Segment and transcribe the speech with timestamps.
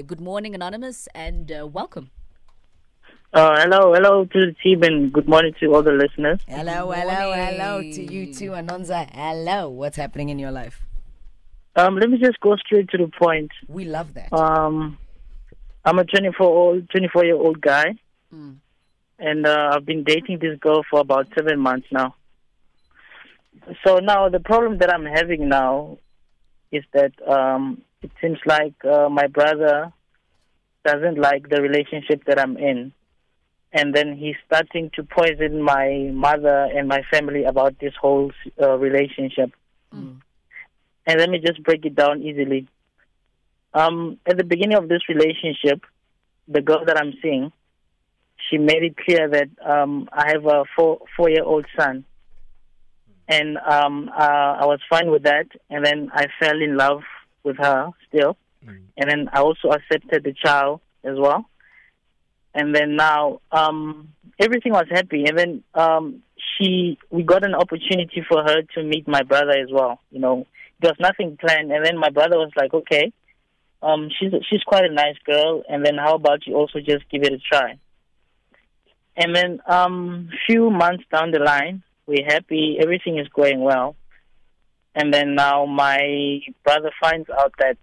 [0.00, 2.10] Good morning, Anonymous, and uh, welcome.
[3.34, 6.40] Uh, hello, hello to the team, and good morning to all the listeners.
[6.48, 9.08] Hello, hello, hello to you too, Anonza.
[9.14, 9.68] Hello.
[9.68, 10.80] What's happening in your life?
[11.76, 13.50] Um, let me just go straight to the point.
[13.68, 14.32] We love that.
[14.32, 14.98] Um,
[15.84, 17.94] I'm a 24 old, 24 year old guy,
[18.32, 18.56] Mm.
[19.18, 22.14] and uh, I've been dating this girl for about seven months now.
[23.86, 25.98] So now the problem that I'm having now
[26.70, 29.92] is that um, it seems like uh, my brother
[30.84, 32.92] doesn't like the relationship that I'm in,
[33.72, 38.76] and then he's starting to poison my mother and my family about this whole uh,
[38.76, 39.52] relationship.
[41.06, 42.68] And let me just break it down easily.
[43.74, 45.80] Um, at the beginning of this relationship,
[46.48, 47.52] the girl that I'm seeing,
[48.50, 52.04] she made it clear that um, I have a four four year old son,
[53.28, 55.46] and um, uh, I was fine with that.
[55.70, 57.02] And then I fell in love
[57.44, 58.36] with her still,
[58.96, 61.44] and then I also accepted the child as well.
[62.54, 68.22] And then now um, everything was happy, and then um, she we got an opportunity
[68.28, 69.98] for her to meet my brother as well.
[70.10, 70.46] You know,
[70.80, 73.12] there was nothing planned, and then my brother was like, okay
[73.82, 77.22] um, she's she's quite a nice girl, and then how about you also just give
[77.24, 77.78] it a try?
[79.16, 83.96] And then um, few months down the line, we're happy, everything is going well,
[84.94, 87.76] and then now my brother finds out that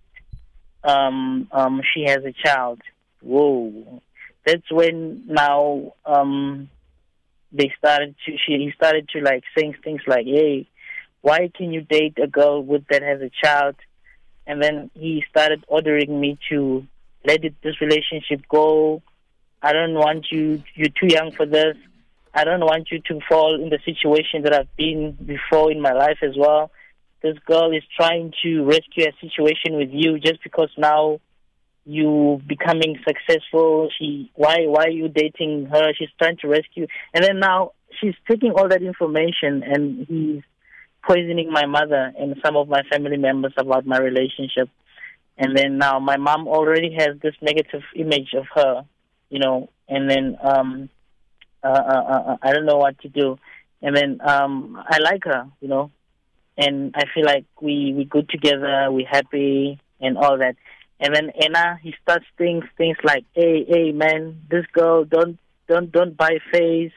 [0.83, 2.81] um, um, she has a child.
[3.21, 4.02] Whoa,
[4.45, 6.69] that's when now um,
[7.52, 10.67] they started to she he started to like saying things like, "Hey,
[11.21, 13.75] why can you date a girl with that has a child?"
[14.49, 16.85] and then he started ordering me to
[17.23, 19.03] let it, this relationship go.
[19.61, 20.63] I don't want you.
[20.73, 21.77] You're too young for this.
[22.33, 25.93] I don't want you to fall in the situation that I've been before in my
[25.93, 26.71] life as well.
[27.22, 31.20] This girl is trying to rescue a situation with you just because now
[31.86, 33.89] you becoming successful.
[33.98, 35.92] She why why are you dating her?
[35.98, 40.43] She's trying to rescue, and then now she's taking all that information and he's
[41.05, 44.70] poisoning my mother and some of my family members about my relationship.
[45.38, 48.83] And then now my mom already has this negative image of her,
[49.30, 50.89] you know, and then um
[51.64, 53.38] uh, uh, uh, I don't know what to do.
[53.82, 55.92] And then um I like her, you know,
[56.59, 60.55] and I feel like we we good together, we happy and all that.
[60.99, 65.92] And then Anna, he starts things things like, hey, hey, man, this girl don't don't
[65.92, 66.92] don't buy face.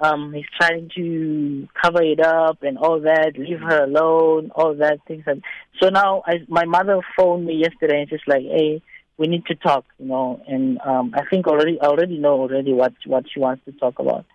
[0.00, 4.98] Um he's trying to cover it up and all that leave her alone all that
[5.06, 5.40] things and
[5.80, 8.82] so now i my mother phoned me yesterday and she's like hey
[9.18, 12.72] we need to talk you know and um i think already i already know already
[12.72, 14.26] what what she wants to talk about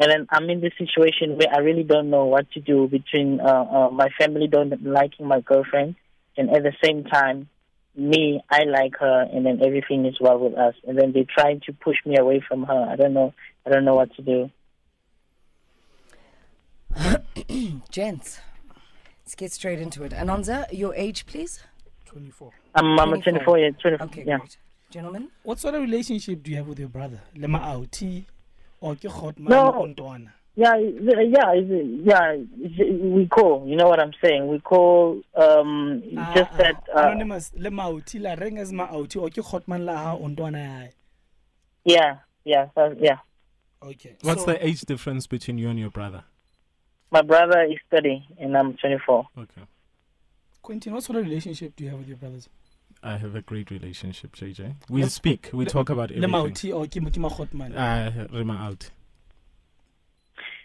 [0.00, 3.40] and then i'm in this situation where i really don't know what to do between
[3.40, 5.94] uh, uh my family don't liking my girlfriend
[6.36, 7.48] and at the same time
[7.94, 11.60] me i like her and then everything is well with us and then they're trying
[11.60, 13.32] to push me away from her i don't know
[13.66, 14.50] i don't know what to do
[17.90, 18.40] Gents,
[19.22, 20.12] let's get straight into it.
[20.12, 21.60] Anonza, your age, please.
[22.06, 22.52] 24.
[22.74, 24.56] I'm, I'm a 24 year 24 Okay, yeah great.
[24.90, 25.28] Gentlemen?
[25.44, 27.20] What sort of relationship do you have with your brother?
[27.36, 28.24] Lema outi
[28.80, 29.72] or ke hotman No.
[29.72, 30.32] ontwana?
[30.56, 32.36] Yeah, yeah, yeah.
[33.14, 33.64] We call.
[33.66, 34.48] You know what I'm saying?
[34.48, 35.22] We call.
[35.34, 36.88] Um, Ah, just ah, that.
[36.94, 40.58] Uh, anonymous lema outi la reng as ma outi or ke hotman la ha ontwana
[40.58, 40.90] yae.
[41.84, 43.18] yeah, yeah, uh, yeah.
[43.82, 44.16] Okay.
[44.22, 46.24] What's so, the age difference between you and your brother?
[47.10, 49.26] My brother is 30 and I'm 24.
[49.38, 49.62] Okay.
[50.62, 52.48] Quentin, what sort of relationship do you have with your brothers?
[53.02, 54.74] I have a great relationship, JJ.
[54.90, 56.72] We Let's- speak, we le- talk about Lema everything.
[56.72, 57.74] outi or ke mo hotman?
[57.76, 58.90] Uh, Rima out.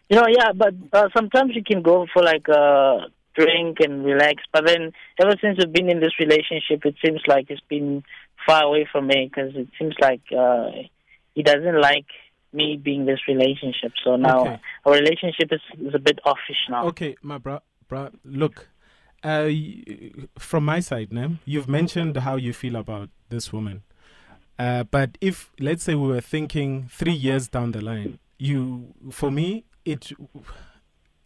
[0.10, 4.44] You know, yeah, but uh, sometimes you can go for like a drink and relax.
[4.54, 8.04] But then, ever since we've been in this relationship, it seems like it's been
[8.46, 10.70] far away from me because it seems like uh,
[11.34, 12.06] he doesn't like
[12.54, 13.94] me being this relationship.
[14.04, 14.60] So now Okay.
[14.86, 16.86] our relationship is, is a bit offish now.
[16.88, 18.70] Okay, my bro, bro look,
[19.26, 19.50] uh,
[20.38, 23.84] from my side, Nam, you've mentioned how you feel about this woman.
[24.58, 29.32] Uh, but if, let's say, we were thinking three years down the line, you, for
[29.32, 30.12] me, it,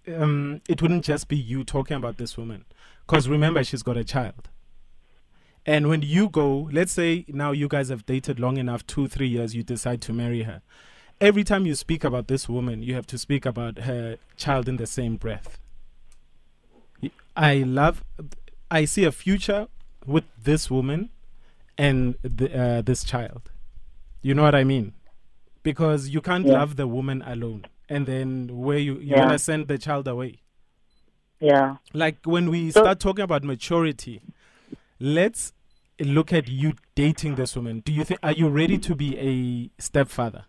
[0.08, 2.66] um, it wouldn't just be you talking about this woman,
[3.06, 4.50] because remember, she's got a child.
[5.66, 9.28] And when you go, let's say now you guys have dated long enough, two, three
[9.28, 10.62] years, you decide to marry her.
[11.22, 14.78] Every time you speak about this woman, you have to speak about her child in
[14.78, 15.59] the same breath.
[17.36, 18.04] I love,
[18.70, 19.68] I see a future
[20.06, 21.10] with this woman
[21.78, 23.52] and the, uh, this child.
[24.22, 24.94] You know what I mean?
[25.64, 26.54] Because you can't Yeah.
[26.54, 29.20] love the woman alone, and then where you you Yeah.
[29.26, 30.40] wanna send the child away.
[31.40, 31.78] Yeah.
[31.94, 34.22] Like when we So- start talking about maturity,
[35.00, 35.54] let's
[36.00, 39.82] look at you dating this woman, do you think are you ready to be a
[39.82, 40.46] stepfather,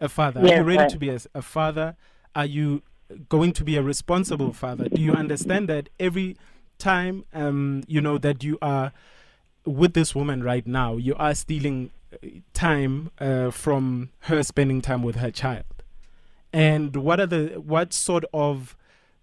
[0.00, 0.40] a father?
[0.40, 1.96] are you ready to be a, a father?
[2.34, 2.82] Are you
[3.28, 4.88] going to be a responsible father?
[4.88, 6.36] Do you understand that every
[6.78, 8.92] time um, you know that you are
[9.64, 15.02] with this woman right now, you are stealing uh, time uh, from her spending time
[15.02, 15.64] with her child?
[16.52, 18.76] And what are the what sort of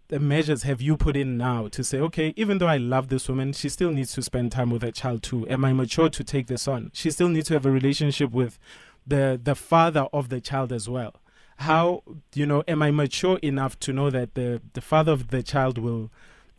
[0.10, 3.28] the measures have you put in now to say, okay, even though I love this
[3.28, 5.46] woman, she still needs to spend time with her child too.
[5.50, 6.92] Am I mature to take this on?
[6.94, 8.58] She still needs to have a relationship with
[9.06, 11.16] the the father of the child as well.
[11.58, 15.44] How you know, am I mature enough to know that the the father of the
[15.44, 16.12] child will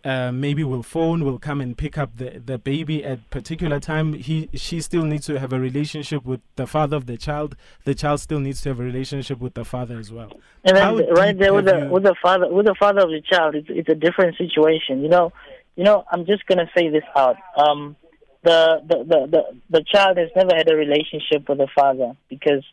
[0.05, 4.13] uh, maybe will phone, will come and pick up the, the baby at particular time.
[4.13, 7.57] He she still needs to have a relationship with the father of the child.
[7.85, 10.33] The child still needs to have a relationship with the father as well.
[10.65, 13.11] And then How right there with the you- with the father with the father of
[13.11, 15.03] the child, it's it's a different situation.
[15.03, 15.33] You know,
[15.77, 16.05] you know.
[16.11, 17.37] I'm just gonna say this out.
[17.57, 17.97] Um,
[18.45, 22.65] the the the the, the child has never had a relationship with the father because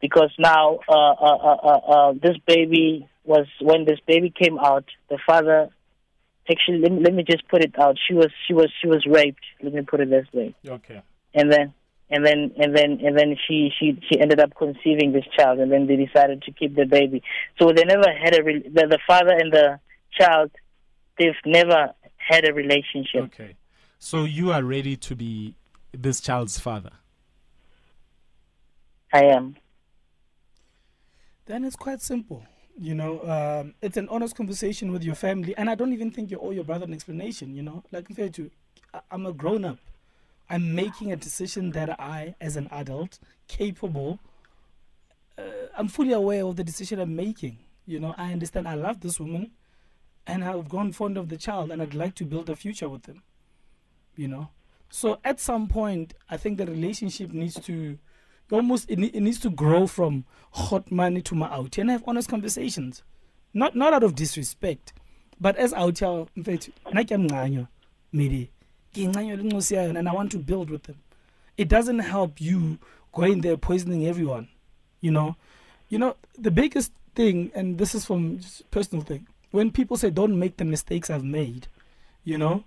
[0.00, 4.84] because now uh, uh, uh, uh, uh, this baby was when this baby came out,
[5.10, 5.68] the father
[6.50, 7.96] actually let me, let me just put it out.
[8.06, 9.44] She was she was she was raped.
[9.62, 11.02] Let me put it this way Okay.
[11.34, 11.74] and then
[12.10, 15.70] and then and then and then she she she ended up conceiving this child and
[15.70, 17.22] then they decided to keep the baby
[17.58, 19.78] so they never had a re- the, the father and the
[20.18, 20.50] child
[21.18, 23.56] they've never had a relationship Okay.
[23.98, 25.54] So you are ready to be
[25.92, 26.92] this child's father.
[29.12, 29.54] i am
[31.48, 32.44] Then it's quite simple.
[32.78, 36.30] You know, um, it's an honest conversation with your family, and I don't even think
[36.30, 37.56] you owe your brother an explanation.
[37.56, 38.50] You know, like compared to,
[39.10, 39.78] I'm a grown up.
[40.50, 43.18] I'm making a decision that I, as an adult,
[43.48, 44.20] capable,
[45.38, 45.42] uh,
[45.76, 47.58] I'm fully aware of the decision I'm making.
[47.86, 49.50] You know, I understand I love this woman,
[50.26, 53.04] and I've grown fond of the child, and I'd like to build a future with
[53.04, 53.22] them.
[54.16, 54.50] You know,
[54.90, 57.98] so at some point, I think the relationship needs to
[58.50, 62.28] almost it, it needs to grow from hot money to my out and have honest
[62.28, 63.02] conversations.
[63.54, 64.92] Not not out of disrespect
[65.40, 67.68] but as out here ke mncanywa
[68.12, 68.50] maybe
[68.96, 70.96] and i want to build with them.
[71.56, 72.78] It doesn't help you
[73.12, 74.48] going there poisoning everyone
[75.00, 75.36] you know?
[75.88, 78.40] You know the biggest thing and this is from
[78.70, 81.66] personal thing when people say don't make the mistakes i've made
[82.22, 82.62] you know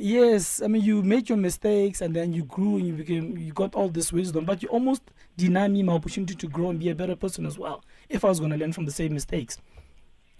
[0.00, 3.52] yes i mean you made your mistakes and then you grew and you became you
[3.52, 5.02] got all this wisdom but you almost
[5.36, 8.28] deny me my opportunity to grow and be a better person as well if i
[8.28, 9.58] was going to learn from the same mistakes.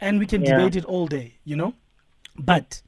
[0.00, 0.44] And we can Yeah.
[0.44, 1.74] debate it all day you know?
[2.38, 2.82] But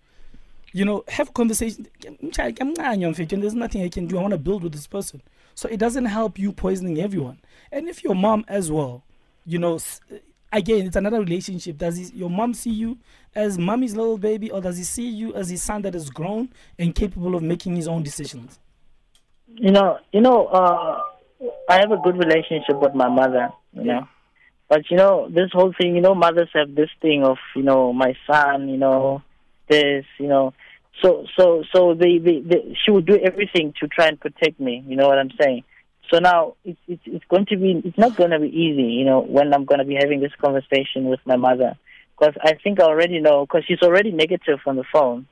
[0.72, 4.30] you know have conversation I'm mncane, mfethu, and there's nothing i can do i want
[4.32, 5.22] to build with this person.
[5.56, 7.40] So it doesn't help you poisoning everyone.
[7.72, 9.02] And if your mom as well
[9.44, 9.80] you know
[10.52, 11.78] again it's another relationship.
[11.78, 12.98] Does he, your mom see you
[13.34, 16.50] as mommy's little baby or does he see you as his son that is grown
[16.78, 18.58] and capable of making his own decisions?
[19.48, 21.02] You know you know uh
[21.68, 24.08] i have a good relationship with my mother you know.
[24.68, 27.92] But you know this whole thing you know mothers have this thing of you know
[27.92, 29.22] my son you know
[29.68, 30.54] this you know.
[31.02, 34.84] So so so they, they, they she would do everything to try and protect me
[34.86, 35.64] you know what i'm saying
[36.10, 39.04] so now it's it's, it's going to be it's not going to be easy you
[39.04, 41.76] know when i'm going to be having this conversation with my mother
[42.18, 45.26] because i think i already know because she's already negative on the phone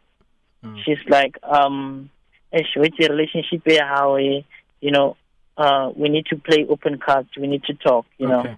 [0.65, 0.83] Mm.
[0.85, 2.11] she's like um
[2.53, 4.45] "Eish, with your relationship here how we
[4.81, 5.17] you know
[5.57, 8.57] uh we need to play open cards we need to talk you know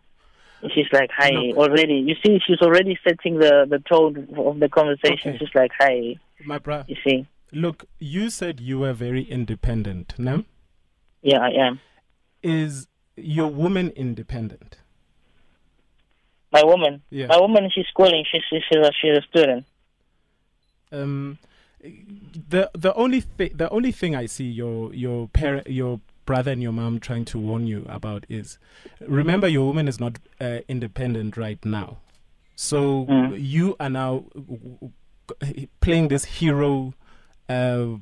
[0.75, 1.57] She's like, hi, Look.
[1.57, 1.95] already.
[2.09, 5.31] You see, she's already setting the, the tone of the conversation.
[5.31, 5.39] Okay.
[5.39, 7.27] She's like, hi, My brother, you see.
[7.51, 10.13] look, you said you were very independent.
[10.19, 10.45] No?
[11.23, 11.81] Yeah, I am.
[12.43, 14.79] Is your woman independent?
[16.53, 17.03] My woman.
[17.11, 17.27] Yeah.
[17.27, 18.25] My woman, she's schooling.
[18.31, 19.67] She's, she's, a, she's a student.
[20.93, 21.39] um
[22.49, 26.63] the the only thing the only thing I see your your parent your brother and
[26.63, 28.59] your mom trying to warn you about is
[29.01, 31.99] remember your woman is not uh, independent right now
[32.57, 33.37] so Mm.
[33.41, 34.25] you are now
[35.81, 36.93] playing this hero
[37.51, 37.97] uh,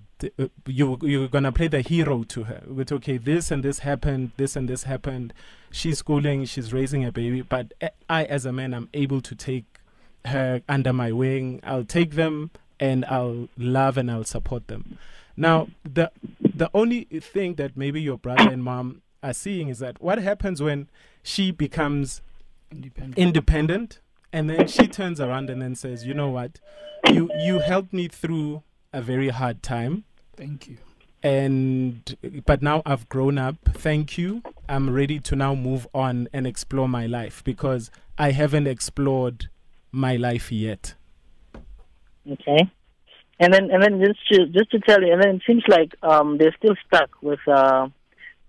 [0.67, 4.57] you you're gonna play the hero to her with okay this and this happened this
[4.57, 5.33] and this happened
[5.71, 7.73] she's schooling she's raising a baby but
[8.11, 9.65] I as a man I'm able to take
[10.25, 12.51] her under my wing I'll take them
[12.81, 14.99] and I'll love and I'll support them.
[15.37, 20.01] Now, the the only thing that maybe your brother and mom are seeing is that
[20.01, 20.89] what happens when
[21.23, 22.21] she becomes
[22.71, 24.01] independent independent
[24.33, 26.61] and then she turns around and then says, "You know what?
[27.11, 30.05] You you helped me through a very hard time
[30.37, 30.77] thank you
[31.23, 32.17] and
[32.47, 33.57] but now I've grown up.
[33.73, 34.43] Thank you.
[34.69, 39.49] I'm ready to now move on and explore my life because I haven't explored
[39.91, 40.95] my life yet."
[42.31, 42.71] Okay.
[43.41, 45.95] and then and then just to just to tell you, and then it seems like
[46.03, 47.89] um they're still stuck with uh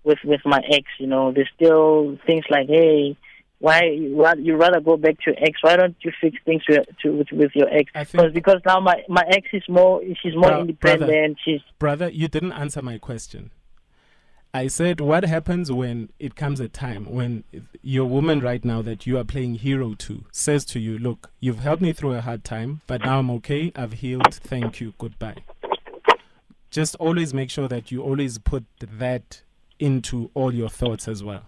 [0.04, 0.84] with with my ex.
[0.98, 3.16] You know, there's still things like, hey,
[3.60, 5.62] why you you rather go back to your ex?
[5.62, 7.90] Why don't you fix things to, to with, with your ex?
[8.10, 11.10] Because because now my my ex is more she's more Bro- independent.
[11.10, 11.34] brother.
[11.44, 13.50] She's Brother, you didn't answer my question.
[14.52, 17.44] I said, what happens when it comes a time when
[17.82, 21.60] your woman right now that you are playing hero to says to you, Look, you've
[21.60, 23.70] helped me through a hard time, but now I'm okay.
[23.76, 24.34] I've healed.
[24.34, 24.94] Thank you.
[24.98, 25.36] Goodbye.
[26.70, 29.42] Just always make sure that you always put that
[29.78, 31.44] into all your thoughts as well.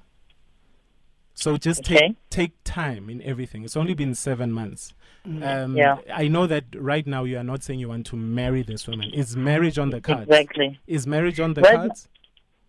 [1.42, 1.98] So just Okay.
[1.98, 3.64] take take time in everything.
[3.64, 4.94] It's only been seven months.
[5.26, 5.96] Um, Yeah.
[6.22, 9.10] I know that right now you are not saying you want to marry this woman.
[9.12, 10.28] Is marriage on the cards?
[10.30, 10.78] exactly.
[10.86, 12.08] Is marriage on the Right cards?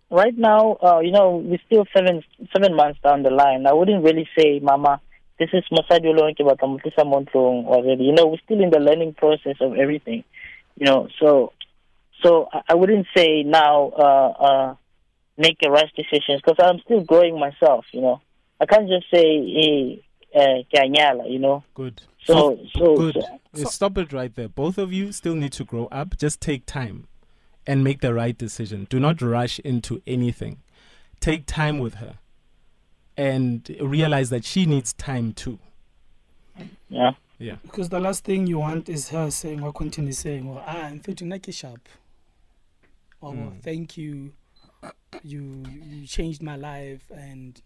[0.10, 3.68] right now, uh, you know, we're still seven seven months down the line.
[3.68, 5.00] I wouldn't really say, Mama,
[5.39, 8.03] this is Mosadi Olonke Bakamutisa Montlong already.
[8.06, 10.24] You know, we're still in the learning process of everything.
[10.80, 11.53] You know, so
[12.24, 13.75] so I, I wouldn't say now
[14.06, 14.75] uh, uh,
[15.38, 17.86] make a rash decisions because I'm still growing myself.
[17.92, 18.22] You know,
[18.60, 20.03] I can't just say, hey,
[20.36, 21.63] uh, you know.
[21.74, 22.01] Good.
[22.25, 23.17] So so, Good.
[23.53, 24.48] so Stop it right there.
[24.48, 26.17] Both of you still need to grow up.
[26.17, 27.07] Just take time
[27.67, 28.88] and make the right decision.
[28.89, 30.62] Do not rush into anything.
[31.19, 32.19] Take time with her
[33.17, 35.60] and realize that she needs time too.
[36.89, 37.12] yeah.
[37.39, 37.55] Yeah.
[37.63, 41.00] Because the last thing you want is her saying or continue saying, well, ah, I'm
[41.00, 41.89] feeling like a sharp.
[43.19, 43.62] Or Mm.
[43.62, 44.33] thank you.
[45.24, 47.62] You you changed my life and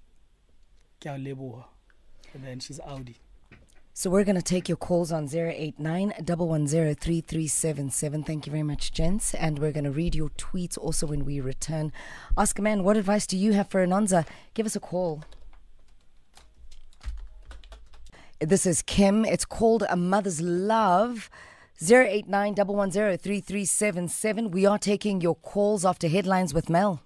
[1.00, 1.66] ke leboha."
[2.34, 3.18] and then she's Audi.
[3.94, 9.34] So we're going to take your calls on 089 110 Thank you very much, gents.
[9.34, 11.92] And we're going to read your tweets also when we return.
[12.38, 14.28] Ask a man, what advice do you have for Anonza?
[14.54, 15.24] Give us a call.
[18.40, 19.26] This is Kim.
[19.26, 21.32] It's called A Mother's Love.
[21.82, 27.02] 089 110 We are taking your calls after headlines with Mel.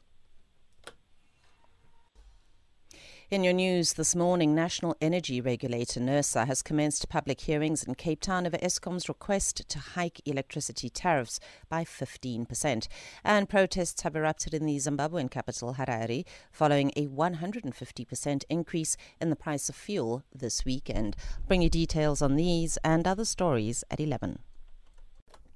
[3.32, 8.20] In your news this morning, National Energy Regulator NERSA has commenced public hearings in Cape
[8.20, 12.90] Town over Eskom's request to hike electricity tariffs by 15%.
[13.24, 19.38] And protests have erupted in the Zimbabwean capital, Harare, following a 150% increase in the
[19.38, 21.16] price of fuel this weekend.
[21.48, 24.40] Bring you details on these and other stories at 11.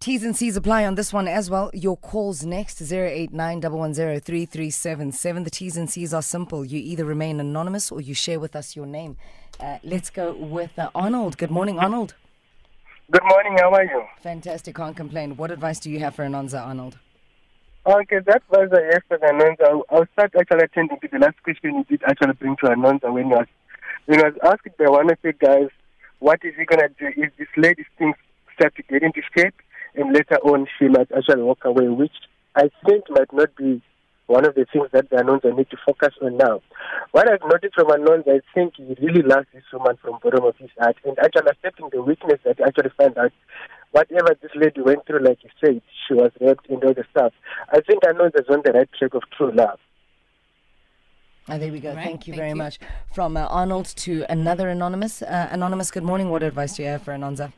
[0.05, 1.71] T's and C's apply on this one as well.
[1.73, 5.43] Your calls next 089 110 3377.
[5.43, 6.63] The T's and C's are simple.
[6.63, 9.17] You either remain anonymous or you share with us your name.
[9.59, 11.39] Uh, let's go with uh, Arnold.
[11.39, 12.13] Good morning, Arnold.
[13.09, 14.03] Good morning, how are you?
[14.21, 15.37] Fantastic, can't complain.
[15.37, 16.99] What advice do you have for Anonza, Arnold?
[17.87, 19.81] Okay, that was a yes for Anonza.
[19.89, 23.29] I'll start actually attending to the last question you did actually bring to Anonza when
[23.29, 23.47] you was,
[24.05, 25.69] when you was asked by one of the guys,
[26.19, 28.15] what is he going to do if this lady's things
[28.53, 29.55] start to get into shape
[29.95, 32.13] and later on she might actually walk away, which
[32.55, 33.81] I think might not be
[34.27, 36.61] one of the things that the Anonza need to focus on now.
[37.11, 40.55] What I've noticed from Anonza, I think he really loves this woman from bottom of
[40.57, 43.31] his heart and actually accepting the weakness that he actually found out
[43.91, 47.33] whatever this lady went through, like you said, she was raped and all the stuff.
[47.69, 49.79] I think Anonza's on the right track of true love.
[51.47, 51.93] Oh, there we go.
[51.93, 52.55] Right, thank you thank very you.
[52.55, 52.79] much.
[53.13, 55.21] From uh, Arnold to another anonymous.
[55.21, 56.31] Uh, anonymous, good morning.
[56.31, 57.53] What advice do you have for Anonza?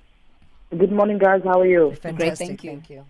[0.69, 1.41] Good morning, guys.
[1.45, 1.95] How are you?
[2.01, 2.47] Fantastic.
[2.47, 2.71] thank you.
[2.71, 3.05] Thank you.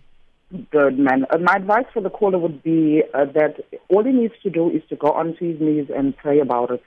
[0.70, 1.26] Good, man.
[1.28, 3.56] Uh, my advice for the caller would be uh, that
[3.88, 6.82] all he needs to do is to go onto his knees and pray about it.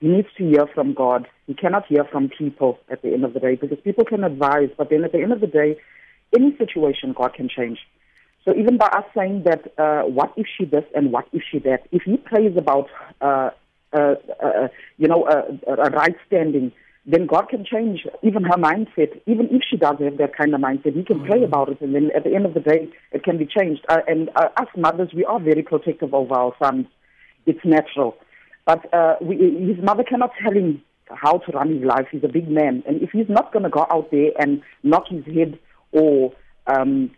[0.00, 1.28] He needs to hear from God.
[1.46, 4.70] He cannot hear from people at the end of the day because people can advise,
[4.78, 5.76] but then at the end of the day,
[6.34, 7.78] any situation God can change.
[8.46, 11.58] So even by us saying that, uh, what if she this and what if she
[11.60, 12.88] that, if he prays about,
[13.20, 13.50] uh,
[13.92, 16.72] uh, uh, you know, uh, a right standing,
[17.10, 19.18] then God can change even her mindset.
[19.26, 21.94] Even if she does have that kind of mindset, He can pray about it, and
[21.94, 23.84] then at the end of the day, it can be changed.
[23.88, 26.86] Uh, and uh, us mothers, we are very protective over our sons.
[27.46, 28.14] It's natural,
[28.66, 32.08] but uh, we, his mother cannot tell him how to run his life.
[32.12, 35.04] He's a big man, and if he's not going to go out there and knock
[35.08, 35.58] his head
[35.92, 36.34] or
[36.66, 37.10] um,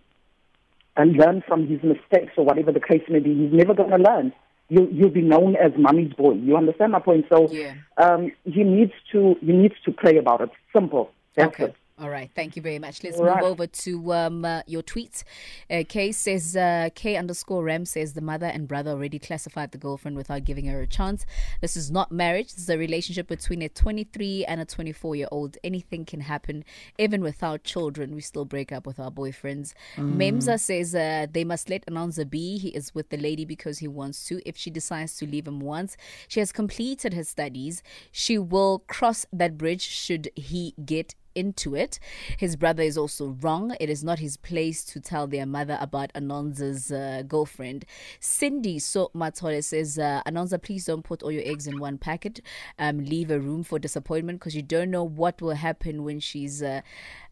[0.96, 3.96] and learn from his mistakes or whatever the case may be, he's never going to
[3.96, 4.32] learn.
[4.70, 6.32] You, you'll be known as mommy's boy.
[6.34, 7.26] You understand my point?
[7.28, 7.74] So Yeah.
[7.98, 10.50] um, he needs to he needs to pray about it.
[10.72, 11.10] Simple.
[11.36, 11.64] That's okay.
[11.64, 11.74] it.
[12.00, 12.30] All right.
[12.34, 13.04] Thank you very much.
[13.04, 13.44] Let's All move right.
[13.44, 15.22] over to um, uh, your tweets.
[15.70, 19.78] Uh, K says, uh, K underscore Ram says the mother and brother already classified the
[19.78, 21.26] girlfriend without giving her a chance.
[21.60, 22.54] This is not marriage.
[22.54, 25.58] This is a relationship between a 23 and a 24 year old.
[25.62, 26.64] Anything can happen.
[26.98, 29.74] Even without children, we still break up with our boyfriends.
[29.98, 32.56] Memza says uh, they must let Anonza be.
[32.56, 34.40] He is with the lady because he wants to.
[34.48, 37.82] If she decides to leave him once, she has completed her studies.
[38.10, 41.98] She will cross that bridge should he get into it.
[42.36, 43.74] His brother is also wrong.
[43.80, 47.84] It is not his place to tell their mother about Anonza's uh, girlfriend.
[48.20, 52.40] Cindy So Matole says, uh, Anonza, please don't put all your eggs in one packet.
[52.78, 56.62] Um, leave a room for disappointment because you don't know what will happen when she's.
[56.62, 56.82] Uh,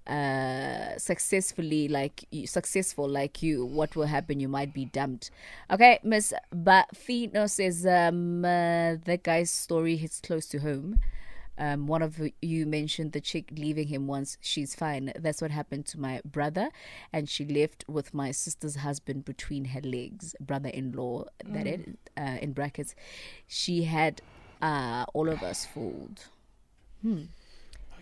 [0.08, 5.30] uh successfully like you- successful like you what will happen you might be dumped
[5.70, 10.98] okay miss Bafino says um uh, that guy's story hits close to home
[11.58, 15.12] um, one of you mentioned the chick leaving him once she's fine.
[15.18, 16.70] That's what happened to my brother
[17.12, 22.52] and she left with my sister's husband between her legs brother-in-law that it uh, in
[22.52, 22.94] brackets.
[23.46, 24.22] She had
[24.62, 26.24] uh, all of us fooled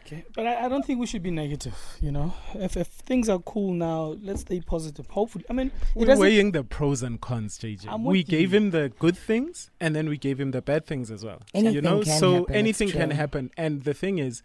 [0.07, 1.75] Okay, but I, I don't think we should be negative.
[2.01, 5.07] You know, if if things are cool now, let's stay positive.
[5.09, 7.87] Hopefully, I mean, We're weighing the pros and cons, JJ.
[7.89, 8.59] I'm we gave you.
[8.59, 11.43] him the good things and then we gave him the bad things as well.
[11.55, 13.51] you Anything know, can so happen, it's anything can happen.
[13.57, 14.43] And the thing is,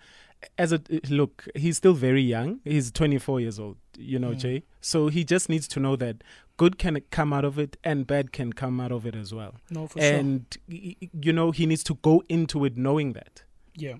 [0.57, 2.59] as a look, he's still very young.
[2.63, 4.39] He's 24 years old, you know, Mm.
[4.39, 4.63] Jay.
[4.81, 6.23] So he just needs to know that
[6.57, 9.53] good can come out of it and bad can come out of it as well.
[9.69, 10.11] no for sure.
[10.17, 13.43] and y- y- you know, he needs to go into it knowing that.
[13.75, 13.95] Yeah,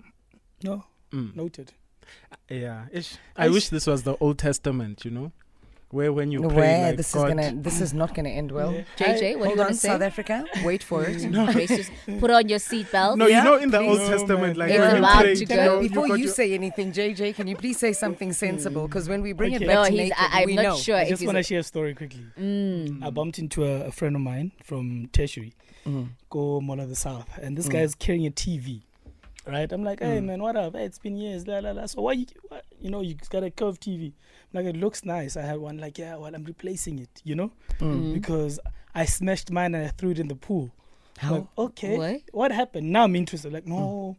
[0.64, 1.36] no, Mm.
[1.36, 1.72] noted.
[2.48, 3.14] Yeah, ish.
[3.36, 5.32] I I s- wish this was the Old Testament, you know,
[5.90, 8.50] where when you pray Where like this God, is gonna this is not gonna end
[8.52, 8.72] well.
[8.72, 8.82] Yeah.
[8.96, 9.88] JJ, what do you Hold want to say?
[9.88, 10.44] South Africa.
[10.64, 11.30] Wait for it.
[11.52, 12.20] Brace yourself.
[12.20, 13.16] Put on your seatbelt.
[13.16, 13.88] No, Yeah, you know, in the please.
[13.88, 14.56] Old No, Testament, man.
[14.56, 17.34] like It's when you pray, to you know, Before got you your- say anything, JJ,
[17.34, 18.86] can you please say something sensible?
[18.88, 19.64] Because when we bring Okay.
[19.64, 19.98] it back No, to he's.
[19.98, 20.76] naked, I, I'm we not know.
[20.76, 22.24] sure I just want to share a story quickly.
[22.38, 23.02] Mm.
[23.04, 25.52] I bumped into a, a friend of mine from tertiary,
[25.86, 26.08] Mm.
[26.30, 28.82] go Mall of the South, and this guy is carrying a TV.
[29.44, 30.24] Right, I'm like, hey Mm.
[30.26, 30.76] man, what up?
[30.76, 31.86] Hey, it's been years, la la la.
[31.86, 34.12] So why you, what, you know, you got a curved TV?
[34.54, 35.36] I'm like, it looks nice.
[35.36, 35.78] I had one.
[35.78, 38.14] Like, yeah, well, I'm replacing it, you know, Mm.
[38.14, 38.60] because
[38.94, 40.70] I smashed mine and I threw it in the pool.
[41.18, 41.34] How?
[41.34, 42.22] Like, okay, What?
[42.32, 42.92] what happened?
[42.92, 43.52] Now I'm interested.
[43.52, 44.16] Like, no,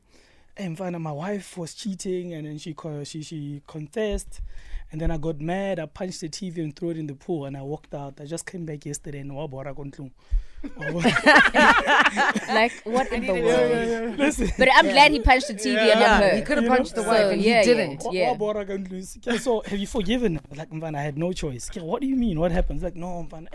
[0.57, 4.41] and find out my wife was cheating, and then she co- she she confessed,
[4.91, 5.79] and then I got mad.
[5.79, 8.19] I punched the TV and threw it in the pool, and I walked out.
[8.19, 10.11] I just came back yesterday and wabora kontlung.
[12.49, 14.17] like what in the world?
[14.17, 14.49] Listen.
[14.57, 16.35] But I'm glad he punched the TV and not her.
[16.35, 18.03] he could have You know, punched the so, wife and yeah, he didn't.
[18.11, 18.11] yeah.
[18.11, 18.31] Yeah.
[18.31, 19.17] Wa- wabora kontlung.
[19.25, 20.35] Yeah, So have you forgiven?
[20.35, 20.41] her?
[20.55, 21.69] Like, man, I had no choice.
[21.73, 22.39] Yeah, What do you mean?
[22.39, 22.83] What happens?
[22.83, 23.49] Like, no, man.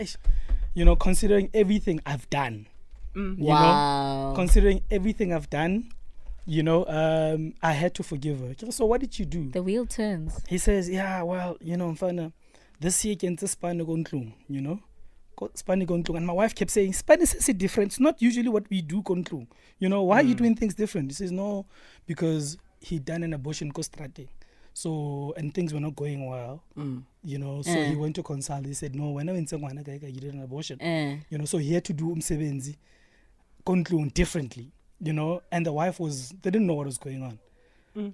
[0.74, 2.66] You know, considering everything I've done.
[3.14, 4.32] You know, Wow.
[4.36, 5.90] considering everything I've done,
[6.46, 8.54] you know, um, I had to forgive her.
[8.70, 9.50] So what did you do?
[9.50, 10.40] the wheel turns.
[10.48, 12.32] he says, yeah, well, you know, mfana,
[12.80, 14.82] this year can spani kontlung, you know, Ko-
[15.54, 16.16] spani kontlung.
[16.16, 17.92] And my wife kept saying, spani says it different.
[17.92, 19.46] It's not usually what we do kontlung.
[19.78, 21.10] You know, why are you doing things different?
[21.10, 21.64] He says, no,
[22.06, 24.28] because he done an abortion kostrate.
[24.74, 27.02] So, and things were not going well, Mm.
[27.24, 27.88] you know, so Mm.
[27.90, 28.64] he went to consult.
[28.66, 31.58] He said, no, when I went to you did an abortion Uh, you know so
[31.58, 32.76] he had to do umsebenzi
[33.64, 34.70] kontlung differently
[35.00, 37.38] you know and the wife was they didn't know what was going on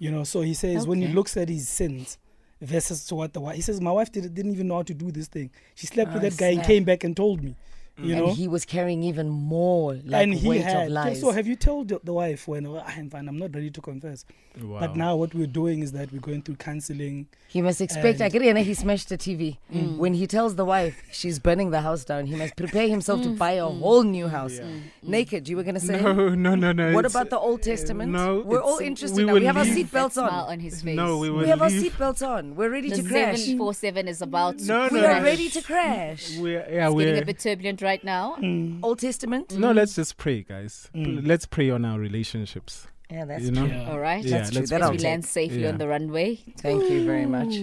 [0.00, 2.18] you know so he says when he looks at his sins
[2.64, 5.10] versus what the wife he says my wife did, didn't even know how to do
[5.10, 5.50] this thing.
[5.74, 6.50] She slept with Oh, that guy.
[6.50, 7.54] And came back and told me
[7.96, 11.20] you and know he was carrying even more like and he weight had of lies.
[11.20, 13.80] so have you told the, the wife when oh, I'm fine I'm not ready to
[13.80, 14.24] confess
[14.60, 14.80] Wow.
[14.80, 18.20] but now what we're doing is that we're going through counseling he must expect.
[18.20, 18.56] I and- get it.
[18.66, 19.58] He smashed the TV.
[19.72, 19.90] Mm.
[19.90, 19.96] Mm.
[19.98, 23.28] When he tells the wife she's burning the house down, he must prepare himself to
[23.28, 23.38] mm.
[23.38, 24.58] buy a whole new house.
[25.04, 25.48] Naked.
[25.48, 26.00] You were gonna say.
[26.02, 26.92] no, no, no, no.
[26.92, 28.10] What about the Old uh, Testament?
[28.10, 29.34] no, we're all interested we now.
[29.34, 30.28] We have our leave- seatbelts on.
[30.30, 30.96] on his face.
[30.96, 31.92] No, we We have our leave.
[31.92, 32.56] seatbelts on.
[32.56, 33.42] We're ready the to crash.
[33.42, 36.36] seven four seven is about to No, no, we are ready to crash.
[36.36, 37.22] We're, yeah, It's getting we're.
[37.22, 38.36] a bit turbulent right now.
[38.82, 39.56] Old Testament.
[39.56, 40.90] No, let's just pray, guys.
[40.94, 41.26] Mm.
[41.26, 42.88] Let's pray on our relationships.
[43.10, 43.66] Yeah, that's you know?
[43.66, 43.76] true.
[43.76, 43.90] Yeah.
[43.90, 44.24] All right.
[44.24, 44.60] Yeah, That's true.
[44.60, 45.68] let's That As we land safely Yeah.
[45.68, 46.36] on the runway.
[46.58, 47.54] Thank you very much.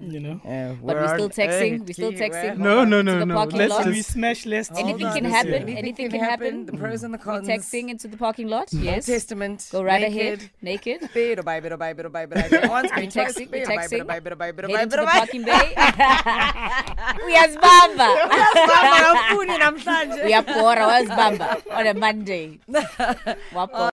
[0.00, 1.86] You know Yeah, But we're still texting.
[1.86, 2.58] We're still texting.
[2.58, 3.44] No, no, no, no.
[3.44, 3.80] Let's lot.
[3.86, 4.12] and we just.
[4.12, 5.52] smash less Anything can happen.
[5.52, 5.68] listen.
[5.76, 6.66] Anything can happen.
[6.66, 7.48] The pros and the We're cons.
[7.48, 8.68] texting into the parking lot.
[8.74, 9.06] Old Yes.
[9.06, 9.68] Testament.
[9.72, 10.16] Go right naked.
[10.16, 10.50] ahead.
[10.62, 11.08] Naked.
[11.14, 12.68] Bit by bit by bit by bit.
[12.78, 13.50] Once We're texting.
[13.50, 14.06] We're texting.
[14.06, 15.18] by bit by bit Head by into bit the by.
[15.18, 15.66] parking bay.
[17.26, 18.08] Uyazibamba.
[18.68, 20.20] Mama, namfuni namhlanje.
[20.24, 20.86] Uyapora.
[20.88, 22.58] Uyazibamba on a Monday.
[23.54, 23.90] Wapora.